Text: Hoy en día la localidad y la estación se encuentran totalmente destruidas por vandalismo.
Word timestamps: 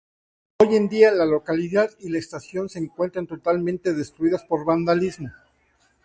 Hoy 0.57 0.75
en 0.77 0.89
día 0.89 1.11
la 1.11 1.25
localidad 1.27 1.91
y 1.99 2.09
la 2.09 2.17
estación 2.17 2.69
se 2.69 2.79
encuentran 2.79 3.27
totalmente 3.27 3.93
destruidas 3.93 4.41
por 4.43 4.65
vandalismo. 4.65 5.29